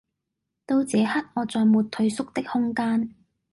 [0.65, 3.13] 到這刻我再沒退縮的空間